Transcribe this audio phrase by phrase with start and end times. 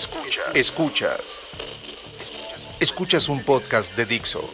[0.00, 0.46] Escuchas.
[0.54, 1.46] Escuchas.
[2.80, 4.48] Escuchas un podcast de Dixo.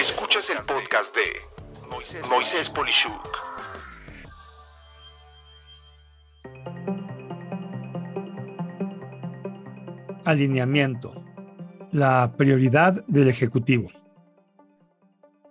[0.00, 3.28] Escuchas el podcast de Moisés Polishuk.
[10.24, 11.22] Alineamiento.
[11.90, 13.90] La prioridad del Ejecutivo.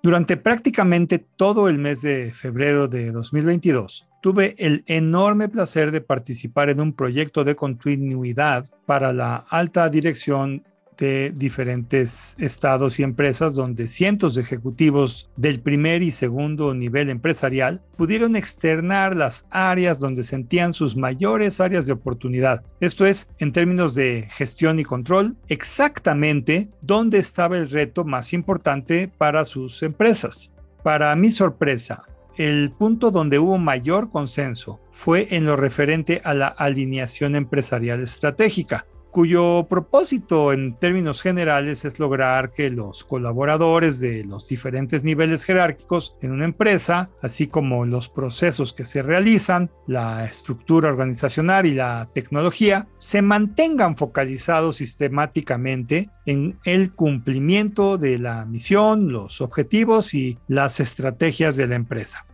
[0.02, 6.70] Durante prácticamente todo el mes de febrero de 2022, tuve el enorme placer de participar
[6.70, 10.64] en un proyecto de continuidad para la alta dirección
[10.98, 17.82] de diferentes estados y empresas donde cientos de ejecutivos del primer y segundo nivel empresarial
[17.98, 22.64] pudieron externar las áreas donde sentían sus mayores áreas de oportunidad.
[22.80, 29.12] Esto es, en términos de gestión y control, exactamente dónde estaba el reto más importante
[29.18, 30.52] para sus empresas.
[30.84, 32.04] Para mi sorpresa,
[32.38, 38.86] el punto donde hubo mayor consenso fue en lo referente a la alineación empresarial estratégica
[39.12, 46.16] cuyo propósito en términos generales es lograr que los colaboradores de los diferentes niveles jerárquicos
[46.22, 52.10] en una empresa, así como los procesos que se realizan, la estructura organizacional y la
[52.14, 60.80] tecnología, se mantengan focalizados sistemáticamente en el cumplimiento de la misión, los objetivos y las
[60.80, 62.26] estrategias de la empresa.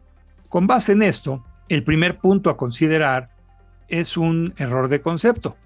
[0.47, 3.30] Con base en esto, el primer punto a considerar
[3.88, 5.58] es un error de concepto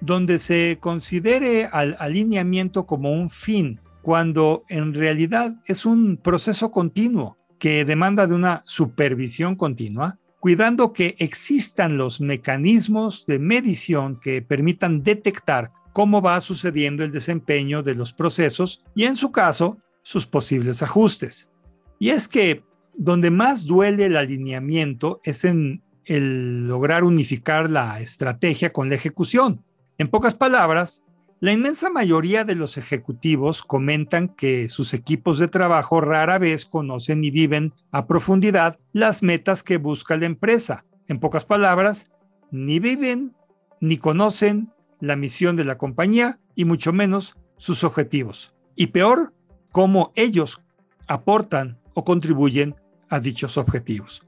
[0.00, 7.36] donde se considere al alineamiento como un fin, cuando en realidad es un proceso continuo
[7.58, 15.02] que demanda de una supervisión continua, cuidando que existan los mecanismos de medición que permitan
[15.02, 20.82] detectar cómo va sucediendo el desempeño de los procesos y en su caso sus posibles
[20.82, 21.50] ajustes.
[21.98, 22.64] Y es que
[22.94, 29.62] donde más duele el alineamiento es en el lograr unificar la estrategia con la ejecución.
[30.00, 31.02] En pocas palabras,
[31.40, 37.22] la inmensa mayoría de los ejecutivos comentan que sus equipos de trabajo rara vez conocen
[37.22, 40.86] y viven a profundidad las metas que busca la empresa.
[41.06, 42.10] En pocas palabras,
[42.50, 43.34] ni viven
[43.78, 48.54] ni conocen la misión de la compañía y mucho menos sus objetivos.
[48.76, 49.34] Y peor,
[49.70, 50.62] cómo ellos
[51.08, 52.74] aportan o contribuyen
[53.10, 54.26] a dichos objetivos.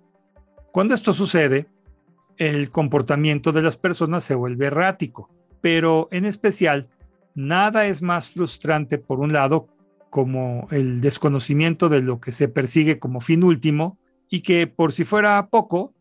[0.71, 1.67] Cuando esto sucede,
[2.37, 5.31] el comportamiento de las personas se vuelve errático
[5.63, 6.91] pero en especial,
[7.35, 9.69] nada es más frustrante, por un lado,
[10.11, 15.05] como el desconocimiento de lo que se persigue como fin último y que, por si
[15.05, 15.95] fuera poco,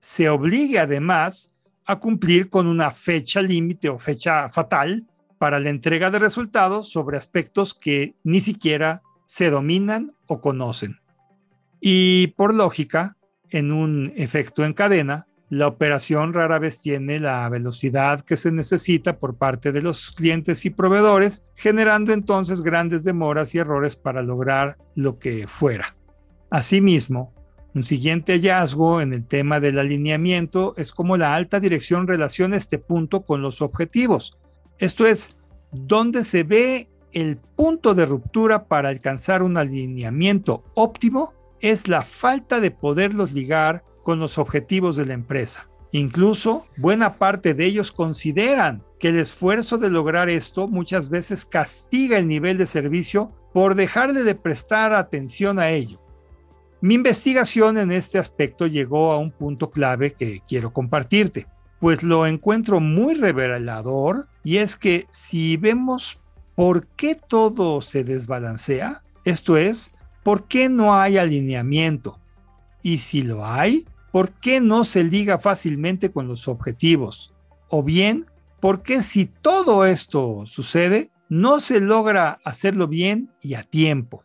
[0.00, 1.52] se obligue además
[1.84, 7.18] a cumplir con una fecha límite o fecha fatal para la entrega de resultados sobre
[7.18, 11.00] aspectos que ni siquiera se dominan o conocen.
[11.80, 13.16] Y por lógica,
[13.50, 19.18] en un efecto en cadena, la operación rara vez tiene la velocidad que se necesita
[19.18, 24.76] por parte de los clientes y proveedores, generando entonces grandes demoras y errores para lograr
[24.94, 25.96] lo que fuera.
[26.50, 27.32] Asimismo,
[27.74, 32.78] un siguiente hallazgo en el tema del alineamiento es cómo la alta dirección relaciona este
[32.78, 34.38] punto con los objetivos.
[34.78, 35.36] Esto es,
[35.72, 42.60] donde se ve el punto de ruptura para alcanzar un alineamiento óptimo es la falta
[42.60, 45.68] de poderlos ligar con los objetivos de la empresa.
[45.92, 52.18] Incluso buena parte de ellos consideran que el esfuerzo de lograr esto muchas veces castiga
[52.18, 56.00] el nivel de servicio por dejar de prestar atención a ello.
[56.80, 61.46] Mi investigación en este aspecto llegó a un punto clave que quiero compartirte,
[61.80, 66.20] pues lo encuentro muy revelador y es que si vemos
[66.54, 69.92] por qué todo se desbalancea, esto es,
[70.28, 72.20] por qué no hay alineamiento,
[72.82, 77.34] y si lo hay, ¿por qué no se liga fácilmente con los objetivos?
[77.70, 78.26] O bien,
[78.60, 84.22] ¿por qué si todo esto sucede, no se logra hacerlo bien y a tiempo?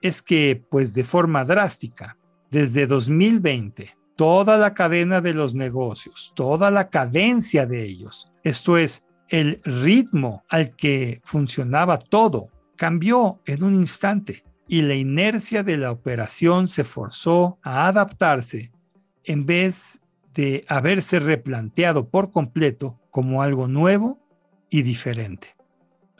[0.00, 2.16] Es que, pues de forma drástica,
[2.50, 9.06] desde 2020, toda la cadena de los negocios, toda la cadencia de ellos, esto es,
[9.28, 15.90] el ritmo al que funcionaba todo, cambió en un instante y la inercia de la
[15.90, 18.72] operación se forzó a adaptarse
[19.24, 20.00] en vez
[20.34, 24.18] de haberse replanteado por completo como algo nuevo
[24.70, 25.56] y diferente.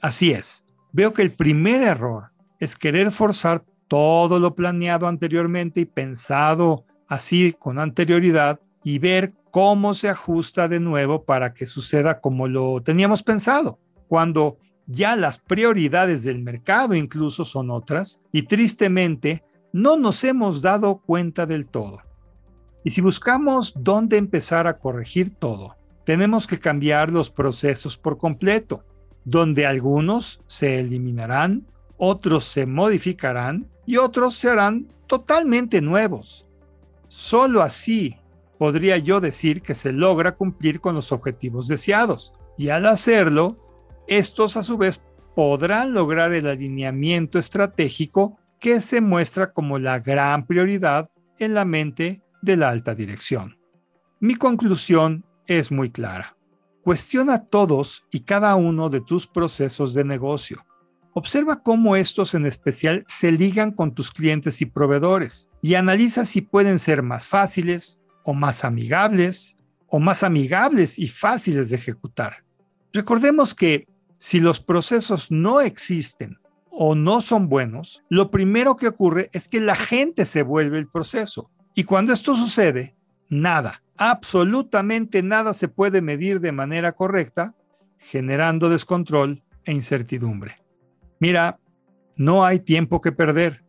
[0.01, 5.85] Así es, veo que el primer error es querer forzar todo lo planeado anteriormente y
[5.85, 12.47] pensado así con anterioridad y ver cómo se ajusta de nuevo para que suceda como
[12.47, 13.79] lo teníamos pensado,
[14.09, 20.99] cuando ya las prioridades del mercado incluso son otras y tristemente no nos hemos dado
[20.99, 21.99] cuenta del todo.
[22.85, 28.85] Y si buscamos dónde empezar a corregir todo, tenemos que cambiar los procesos por completo,
[29.25, 31.67] donde algunos se eliminarán,
[31.97, 36.47] otros se modificarán y otros se harán totalmente nuevos.
[37.09, 38.17] Solo así
[38.59, 42.33] podría yo decir que se logra cumplir con los objetivos deseados.
[42.57, 43.66] Y al hacerlo,
[44.07, 45.01] estos a su vez
[45.35, 52.23] podrán lograr el alineamiento estratégico que se muestra como la gran prioridad en la mente
[52.43, 53.59] de la alta dirección.
[54.21, 56.37] Mi conclusión es muy clara.
[56.83, 60.65] Cuestiona todos y cada uno de tus procesos de negocio.
[61.13, 66.43] Observa cómo estos en especial se ligan con tus clientes y proveedores y analiza si
[66.43, 69.57] pueden ser más fáciles o más amigables
[69.89, 72.45] o más amigables y fáciles de ejecutar.
[72.93, 73.87] Recordemos que
[74.19, 76.39] si los procesos no existen
[76.71, 80.89] o no son buenos, lo primero que ocurre es que la gente se vuelve el
[80.89, 81.51] proceso.
[81.75, 82.95] Y cuando esto sucede,
[83.29, 87.55] nada, absolutamente nada se puede medir de manera correcta,
[87.99, 90.63] generando descontrol e incertidumbre.
[91.19, 91.59] Mira,
[92.17, 93.65] no hay tiempo que perder.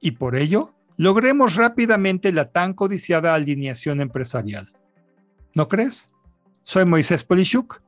[0.00, 4.72] Y por ello, logremos rápidamente la tan codiciada alineación empresarial.
[5.54, 6.08] ¿No crees?
[6.62, 7.80] Soy Moisés Polishuk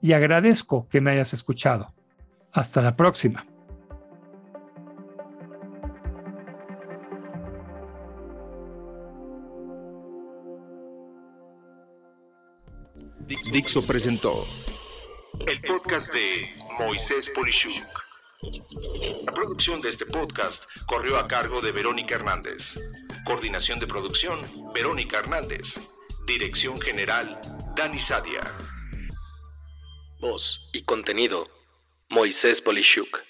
[0.00, 1.92] y agradezco que me hayas escuchado.
[2.52, 3.46] Hasta la próxima.
[13.52, 14.44] Dixo presentó
[15.46, 16.46] el podcast de
[16.78, 17.84] Moisés Polishuk.
[19.24, 22.78] La producción de este podcast corrió a cargo de Verónica Hernández.
[23.24, 24.40] Coordinación de producción,
[24.74, 25.78] Verónica Hernández.
[26.26, 27.40] Dirección General,
[27.74, 28.42] Dani Sadia.
[30.20, 31.48] Voz y contenido,
[32.10, 33.22] Moisés Polishuk.